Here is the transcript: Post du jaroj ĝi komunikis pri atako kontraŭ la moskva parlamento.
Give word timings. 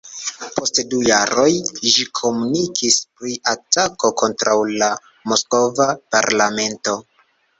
Post 0.53 0.79
du 0.93 1.01
jaroj 1.07 1.51
ĝi 1.97 2.05
komunikis 2.19 2.97
pri 3.19 3.37
atako 3.53 4.11
kontraŭ 4.23 4.57
la 4.83 4.89
moskva 5.33 5.91
parlamento. 6.17 6.99